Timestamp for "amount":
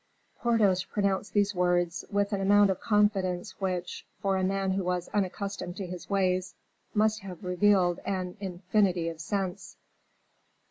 2.41-2.71